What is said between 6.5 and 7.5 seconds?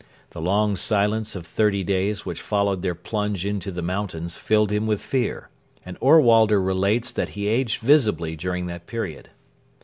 relates that he